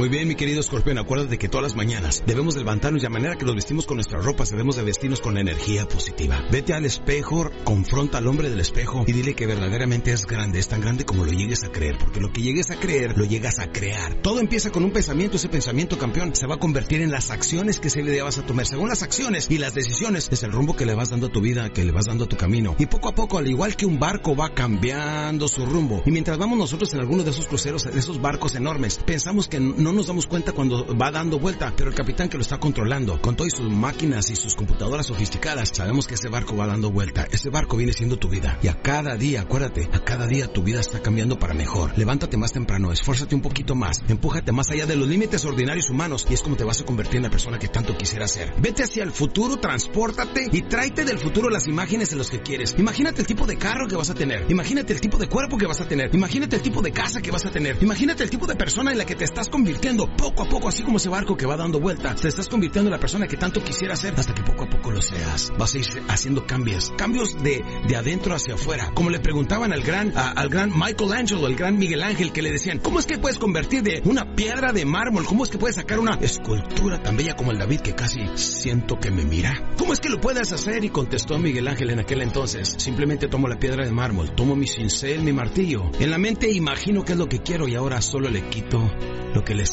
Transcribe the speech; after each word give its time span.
Muy 0.00 0.08
bien, 0.08 0.28
mi 0.28 0.34
querido 0.34 0.60
escorpión, 0.60 0.96
acuérdate 0.96 1.36
que 1.36 1.50
todas 1.50 1.62
las 1.62 1.76
mañanas 1.76 2.22
debemos 2.26 2.56
levantarnos 2.56 3.02
y 3.02 3.06
a 3.06 3.10
manera 3.10 3.36
que 3.36 3.44
nos 3.44 3.54
vestimos 3.54 3.84
con 3.84 3.98
nuestras 3.98 4.24
ropas, 4.24 4.48
debemos 4.48 4.76
de 4.76 4.82
vestirnos 4.82 5.20
con 5.20 5.36
energía 5.36 5.86
positiva. 5.86 6.42
Vete 6.50 6.72
al 6.72 6.86
espejo, 6.86 7.50
confronta 7.64 8.16
al 8.16 8.26
hombre 8.26 8.48
del 8.48 8.60
espejo 8.60 9.04
y 9.06 9.12
dile 9.12 9.34
que 9.34 9.46
verdaderamente 9.46 10.10
es 10.10 10.24
grande, 10.24 10.58
es 10.58 10.68
tan 10.68 10.80
grande 10.80 11.04
como 11.04 11.26
lo 11.26 11.32
llegues 11.32 11.64
a 11.64 11.68
creer, 11.70 11.98
porque 11.98 12.18
lo 12.18 12.32
que 12.32 12.40
llegues 12.40 12.70
a 12.70 12.76
creer, 12.76 13.18
lo 13.18 13.26
llegas 13.26 13.58
a 13.58 13.72
crear. 13.72 14.14
Todo 14.22 14.40
empieza 14.40 14.70
con 14.70 14.84
un 14.84 14.90
pensamiento, 14.90 15.36
ese 15.36 15.50
pensamiento 15.50 15.98
campeón 15.98 16.34
se 16.34 16.46
va 16.46 16.54
a 16.54 16.58
convertir 16.58 17.02
en 17.02 17.10
las 17.10 17.30
acciones 17.30 17.78
que 17.78 17.88
ese 17.88 18.02
día 18.02 18.24
vas 18.24 18.38
a 18.38 18.46
tomar. 18.46 18.64
Según 18.64 18.88
las 18.88 19.02
acciones 19.02 19.48
y 19.50 19.58
las 19.58 19.74
decisiones, 19.74 20.30
es 20.32 20.42
el 20.42 20.52
rumbo 20.52 20.74
que 20.74 20.86
le 20.86 20.94
vas 20.94 21.10
dando 21.10 21.26
a 21.26 21.30
tu 21.30 21.42
vida, 21.42 21.74
que 21.74 21.84
le 21.84 21.92
vas 21.92 22.06
dando 22.06 22.24
a 22.24 22.26
tu 22.26 22.38
camino. 22.38 22.74
Y 22.78 22.86
poco 22.86 23.10
a 23.10 23.14
poco, 23.14 23.36
al 23.36 23.48
igual 23.48 23.76
que 23.76 23.84
un 23.84 23.98
barco 23.98 24.34
va 24.34 24.54
cambiando 24.54 25.46
su 25.46 25.66
rumbo. 25.66 26.02
Y 26.06 26.10
mientras 26.10 26.38
vamos 26.38 26.56
nosotros 26.56 26.94
en 26.94 27.00
alguno 27.00 27.22
de 27.22 27.32
esos 27.32 27.46
cruceros, 27.46 27.84
de 27.84 28.00
esos 28.00 28.18
barcos 28.22 28.54
enormes, 28.54 28.98
pensamos 29.04 29.46
que 29.46 29.60
no 29.60 29.89
nos 29.92 30.06
damos 30.06 30.26
cuenta 30.26 30.52
cuando 30.52 30.86
va 30.96 31.10
dando 31.10 31.38
vuelta, 31.38 31.72
pero 31.76 31.90
el 31.90 31.96
capitán 31.96 32.28
que 32.28 32.36
lo 32.36 32.42
está 32.42 32.58
controlando, 32.58 33.20
con 33.20 33.36
todas 33.36 33.52
sus 33.52 33.70
máquinas 33.70 34.30
y 34.30 34.36
sus 34.36 34.54
computadoras 34.54 35.06
sofisticadas, 35.06 35.70
sabemos 35.72 36.06
que 36.06 36.14
ese 36.14 36.28
barco 36.28 36.56
va 36.56 36.66
dando 36.66 36.90
vuelta. 36.90 37.26
Ese 37.30 37.50
barco 37.50 37.76
viene 37.76 37.92
siendo 37.92 38.16
tu 38.16 38.28
vida. 38.28 38.58
Y 38.62 38.68
a 38.68 38.80
cada 38.80 39.16
día, 39.16 39.42
acuérdate, 39.42 39.88
a 39.92 40.00
cada 40.04 40.26
día 40.26 40.52
tu 40.52 40.62
vida 40.62 40.80
está 40.80 41.00
cambiando 41.00 41.38
para 41.38 41.54
mejor. 41.54 41.96
Levántate 41.98 42.36
más 42.36 42.52
temprano, 42.52 42.92
esfuérzate 42.92 43.34
un 43.34 43.42
poquito 43.42 43.74
más, 43.74 44.02
empújate 44.08 44.52
más 44.52 44.70
allá 44.70 44.86
de 44.86 44.96
los 44.96 45.08
límites 45.08 45.44
ordinarios 45.44 45.90
humanos 45.90 46.26
y 46.30 46.34
es 46.34 46.42
como 46.42 46.56
te 46.56 46.64
vas 46.64 46.80
a 46.80 46.84
convertir 46.84 47.16
en 47.16 47.24
la 47.24 47.30
persona 47.30 47.58
que 47.58 47.68
tanto 47.68 47.96
quisieras 47.96 48.30
ser. 48.30 48.54
Vete 48.58 48.84
hacia 48.84 49.02
el 49.02 49.10
futuro, 49.10 49.56
transpórtate 49.56 50.48
y 50.52 50.62
tráete 50.62 51.04
del 51.04 51.18
futuro 51.18 51.50
las 51.50 51.66
imágenes 51.66 52.10
de 52.10 52.16
los 52.16 52.30
que 52.30 52.40
quieres. 52.40 52.74
Imagínate 52.78 53.22
el 53.22 53.26
tipo 53.26 53.46
de 53.46 53.56
carro 53.56 53.88
que 53.88 53.96
vas 53.96 54.10
a 54.10 54.14
tener. 54.14 54.46
Imagínate 54.50 54.92
el 54.92 55.00
tipo 55.00 55.18
de 55.18 55.28
cuerpo 55.28 55.58
que 55.58 55.66
vas 55.66 55.80
a 55.80 55.88
tener. 55.88 56.14
Imagínate 56.14 56.56
el 56.56 56.62
tipo 56.62 56.80
de 56.82 56.92
casa 56.92 57.20
que 57.20 57.30
vas 57.30 57.44
a 57.46 57.50
tener. 57.50 57.76
Imagínate 57.82 58.22
el 58.22 58.30
tipo 58.30 58.46
de 58.46 58.54
persona 58.54 58.92
en 58.92 58.98
la 58.98 59.04
que 59.04 59.14
te 59.14 59.24
estás 59.24 59.48
convirtiendo 59.48 59.79
poco 60.16 60.42
a 60.42 60.48
poco, 60.48 60.68
así 60.68 60.82
como 60.82 60.98
ese 60.98 61.08
barco 61.08 61.36
que 61.36 61.46
va 61.46 61.56
dando 61.56 61.80
vuelta. 61.80 62.14
Te 62.14 62.28
estás 62.28 62.48
convirtiendo 62.48 62.88
en 62.88 62.92
la 62.92 63.00
persona 63.00 63.26
que 63.26 63.36
tanto 63.36 63.62
quisieras 63.62 64.00
ser 64.00 64.14
hasta 64.16 64.34
que 64.34 64.42
poco 64.42 64.64
a 64.64 64.68
poco 64.68 64.90
lo 64.90 65.00
seas. 65.00 65.52
Vas 65.58 65.74
a 65.74 65.78
ir 65.78 65.86
haciendo 66.08 66.46
cambios, 66.46 66.92
cambios 66.96 67.42
de, 67.42 67.64
de 67.88 67.96
adentro 67.96 68.34
hacia 68.34 68.54
afuera. 68.54 68.90
Como 68.94 69.10
le 69.10 69.20
preguntaban 69.20 69.72
al 69.72 69.82
gran, 69.82 70.16
a- 70.16 70.30
al 70.32 70.48
gran 70.48 70.70
Michelangelo, 70.70 71.46
el 71.46 71.56
gran 71.56 71.78
Miguel 71.78 72.02
Ángel, 72.02 72.32
que 72.32 72.42
le 72.42 72.50
decían, 72.52 72.78
¿cómo 72.78 72.98
es 72.98 73.06
que 73.06 73.18
puedes 73.18 73.38
convertir 73.38 73.82
de 73.82 74.02
una 74.04 74.34
piedra 74.34 74.72
de 74.72 74.84
mármol? 74.84 75.24
¿Cómo 75.24 75.44
es 75.44 75.50
que 75.50 75.58
puedes 75.58 75.76
sacar 75.76 75.98
una 75.98 76.14
escultura 76.16 77.02
tan 77.02 77.16
bella 77.16 77.34
como 77.36 77.50
el 77.50 77.58
David 77.58 77.80
que 77.80 77.94
casi 77.94 78.20
siento 78.34 78.98
que 78.98 79.10
me 79.10 79.24
mira? 79.24 79.72
¿Cómo 79.78 79.92
es 79.92 80.00
que 80.00 80.08
lo 80.10 80.20
puedes 80.20 80.52
hacer? 80.52 80.84
Y 80.84 80.90
contestó 80.90 81.38
Miguel 81.38 81.66
Ángel 81.68 81.90
en 81.90 82.00
aquel 82.00 82.20
entonces, 82.22 82.74
simplemente 82.78 83.28
tomo 83.28 83.48
la 83.48 83.58
piedra 83.58 83.84
de 83.84 83.92
mármol, 83.92 84.34
tomo 84.34 84.54
mi 84.56 84.66
cincel, 84.66 85.22
mi 85.22 85.32
martillo. 85.32 85.90
En 85.98 86.10
la 86.10 86.18
mente 86.18 86.50
imagino 86.50 87.04
qué 87.04 87.12
es 87.12 87.18
lo 87.18 87.28
que 87.28 87.40
quiero 87.40 87.66
y 87.66 87.74
ahora 87.74 88.00
solo 88.02 88.28
le 88.28 88.42
quito 88.48 88.90
lo 89.34 89.44
que 89.44 89.54
le 89.54 89.64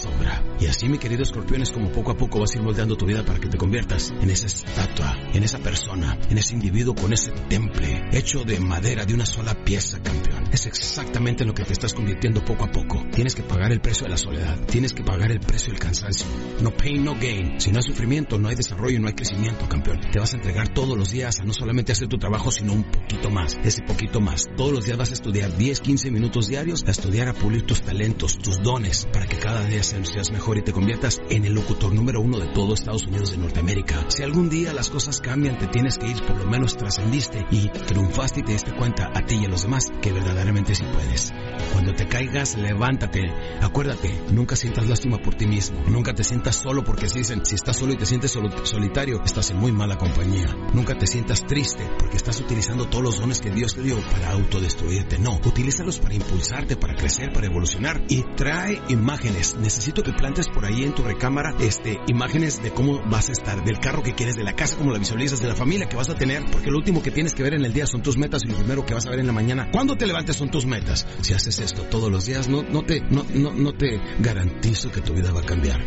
Y 0.60 0.68
así, 0.68 0.90
mi 0.90 0.98
querido 0.98 1.24
escorpión, 1.24 1.62
es 1.62 1.72
como 1.72 1.92
poco 1.92 2.12
a 2.12 2.18
poco 2.18 2.40
vas 2.40 2.54
a 2.54 2.58
ir 2.58 2.64
moldeando 2.64 2.96
tu 2.96 3.06
vida 3.06 3.24
para 3.24 3.40
que 3.40 3.48
te 3.48 3.58
conviertas 3.58 4.14
en 4.22 4.30
esa 4.30 4.46
estatua, 4.46 5.16
en 5.34 5.44
esa 5.44 5.60
persona, 5.60 6.18
en 6.30 6.38
ese 6.38 6.54
individuo 6.54 6.94
con 6.96 7.14
ese 7.14 7.32
temple 7.32 8.10
hecho 8.12 8.44
de 8.44 8.60
madera 8.60 9.06
de 9.06 9.14
una 9.14 9.26
sola 9.26 9.54
pieza, 9.64 10.02
campeón. 10.02 10.37
Es 10.52 10.66
exactamente 10.66 11.46
lo 11.46 11.54
que 11.54 11.64
te 11.64 11.74
estás 11.74 11.94
convirtiendo 11.94 12.44
poco 12.44 12.66
a 12.66 12.72
poco. 12.72 13.04
Tienes 13.12 13.36
que 13.36 13.44
pagar 13.44 13.72
el 13.72 13.82
precio 13.82 14.04
de 14.04 14.12
la 14.12 14.18
soledad, 14.18 14.58
tienes 14.66 14.94
que 14.94 15.04
pagar 15.04 15.32
el 15.32 15.40
precio 15.40 15.72
del 15.72 15.80
cansancio. 15.80 16.26
No 16.62 16.72
pain, 16.72 17.04
no 17.04 17.16
gain. 17.16 17.60
Si 17.60 17.72
no 17.72 17.78
hay 17.78 17.84
sufrimiento, 17.84 18.38
no 18.38 18.48
hay 18.48 18.56
desarrollo, 18.56 19.00
no 19.00 19.08
hay 19.08 19.14
crecimiento, 19.14 19.68
campeón. 19.68 20.00
Te 20.12 20.20
vas 20.20 20.34
a 20.34 20.38
entregar 20.38 20.70
todos 20.70 20.98
los 20.98 21.12
días 21.12 21.40
a 21.40 21.44
no 21.44 21.54
solamente 21.54 21.92
hacer 21.92 22.08
tu 22.08 22.18
trabajo, 22.18 22.52
sino 22.52 22.74
un 22.74 22.84
poquito 22.84 23.30
más. 23.30 23.60
Ese 23.64 23.82
poquito 23.84 24.20
más. 24.20 24.46
Todos 24.56 24.72
los 24.72 24.86
días 24.86 24.98
vas 24.98 25.12
a 25.12 25.14
estudiar 25.14 25.56
10, 25.56 25.82
15 25.82 26.12
minutos 26.12 26.48
diarios, 26.48 26.84
a 26.88 26.92
estudiar 26.92 27.28
a 27.28 27.34
pulir 27.34 27.64
tus 27.64 27.82
talentos, 27.82 28.38
tus 28.38 28.62
dones, 28.62 29.08
para 29.12 29.26
que 29.26 29.38
cada 29.38 29.66
día 29.66 29.84
seas 29.84 30.32
mejor 30.32 30.58
y 30.58 30.62
te 30.64 30.72
conviertas 30.72 31.22
en 31.30 31.46
el 31.46 31.54
locutor 31.54 31.94
número 31.94 32.22
uno 32.22 32.40
de 32.40 32.48
todo 32.48 32.74
Estados 32.74 33.06
Unidos 33.06 33.32
de 33.32 33.38
Norteamérica. 33.38 34.06
Si 34.10 34.24
algún 34.24 34.50
día 34.50 34.74
las 34.74 34.90
cosas 34.90 35.20
cambian, 35.20 35.58
te 35.58 35.68
tienes 35.68 35.98
que 35.98 36.08
ir, 36.08 36.22
por 36.24 36.38
lo 36.38 36.46
menos 36.46 36.78
trascendiste 36.78 37.46
y 37.52 37.68
triunfaste 37.70 38.40
y 38.40 38.44
te 38.44 38.54
diste 38.54 38.74
cuenta 38.74 39.12
a 39.14 39.26
ti 39.26 39.40
y 39.42 39.46
a 39.46 39.50
los 39.50 39.64
demás 39.64 39.92
que 40.02 40.12
verdaderamente 40.38 40.76
sí 40.76 40.84
puedes. 40.94 41.34
Cuando 41.74 41.94
te 41.94 42.08
caigas, 42.08 42.56
levántate. 42.58 43.22
Acuérdate, 43.62 44.14
nunca 44.32 44.56
sientas 44.56 44.88
lástima 44.88 45.18
por 45.18 45.36
ti 45.36 45.48
mismo. 45.48 45.84
Nunca 45.88 46.14
te 46.14 46.24
sientas 46.24 46.58
solo 46.58 46.84
porque 46.84 47.10
si 47.10 47.20
dicen, 47.20 47.44
si 47.46 47.56
estás 47.56 47.78
solo 47.78 47.94
y 47.94 47.98
te 47.98 48.06
sientes 48.06 48.32
solo- 48.32 48.66
solitario, 48.66 49.22
estás 49.24 49.50
en 49.52 49.58
muy 49.58 49.72
mala 49.72 49.98
compañía. 49.98 50.46
Nunca 50.74 50.96
te 50.98 51.08
sientas 51.08 51.46
triste 51.46 51.90
porque 51.98 52.18
estás 52.18 52.40
utilizando 52.40 52.86
todos 52.88 53.04
los 53.04 53.20
dones 53.20 53.42
que 53.42 53.50
Dios 53.50 53.74
te 53.74 53.82
dio 53.82 53.98
para 54.12 54.32
autodestruirte. 54.32 55.18
No, 55.18 55.36
utilízalos 55.44 56.00
para 56.00 56.14
impulsarte, 56.14 56.76
para 56.78 56.96
crecer, 56.96 57.32
para 57.34 57.48
evolucionar 57.48 58.04
y 58.08 58.24
trae 58.36 58.80
imágenes. 58.90 59.56
Necesito 59.56 60.04
que 60.04 60.14
plantes 60.14 60.48
por 60.48 60.66
ahí 60.66 60.84
en 60.84 60.94
tu 60.94 61.02
recámara 61.04 61.56
este 61.60 62.00
imágenes 62.08 62.62
de 62.62 62.72
cómo 62.72 63.02
vas 63.10 63.30
a 63.30 63.32
estar, 63.32 63.64
del 63.64 63.80
carro 63.80 64.04
que 64.04 64.14
quieres, 64.14 64.36
de 64.36 64.44
la 64.44 64.54
casa 64.54 64.76
como 64.78 64.92
la 64.92 65.00
visualizas, 65.00 65.42
de 65.42 65.48
la 65.48 65.56
familia 65.56 65.88
que 65.90 65.96
vas 65.98 66.10
a 66.10 66.16
tener, 66.16 66.44
porque 66.52 66.70
lo 66.70 66.78
último 66.78 67.02
que 67.02 67.12
tienes 67.12 67.34
que 67.34 67.44
ver 67.44 67.56
en 67.56 67.66
el 67.66 67.74
día 67.74 67.88
son 67.88 68.02
tus 68.04 68.18
metas 68.18 68.44
y 68.46 68.48
lo 68.48 68.56
primero 68.56 68.86
que 68.86 68.94
vas 68.94 69.06
a 69.08 69.10
ver 69.10 69.20
en 69.20 69.28
la 69.28 69.34
mañana 69.34 69.70
cuando 69.72 69.96
te 69.96 70.06
levantes 70.28 70.36
son 70.36 70.50
tus 70.50 70.66
metas. 70.66 71.06
Si 71.22 71.34
haces 71.34 71.60
esto 71.60 71.84
todos 71.84 72.12
los 72.12 72.26
días, 72.26 72.48
no, 72.50 72.64
no 72.64 72.84
te, 72.84 73.02
no, 73.02 73.26
no, 73.34 73.54
no 73.54 73.74
te 73.74 74.00
garantizo 74.20 74.92
que 74.92 75.02
tu 75.02 75.14
vida 75.14 75.32
va 75.32 75.42
a 75.42 75.46
cambiar. 75.46 75.80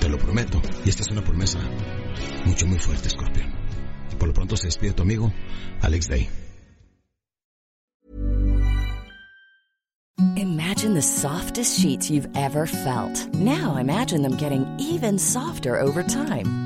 Te 0.00 0.08
lo 0.08 0.18
prometo. 0.18 0.60
Y 0.84 0.90
esta 0.90 1.02
es 1.02 1.10
una 1.10 1.22
promesa 1.22 1.58
mucho, 2.44 2.66
muy 2.66 2.78
fuerte, 2.78 3.08
Scorpion. 3.08 3.50
Por 4.18 4.28
lo 4.28 4.34
pronto 4.34 4.56
se 4.56 4.66
despide 4.66 4.92
tu 4.92 5.02
amigo, 5.02 5.32
Alex 5.82 6.08
Day. 6.08 6.28
Imagine 10.36 10.94
the 10.94 11.02
softest 11.02 11.80
sheets 11.80 12.10
you've 12.10 12.28
ever 12.34 12.66
felt. 12.66 13.34
Now 13.34 13.76
imagine 13.76 14.22
them 14.22 14.36
getting 14.36 14.64
even 14.78 15.18
softer 15.18 15.80
over 15.80 16.02
time. 16.02 16.65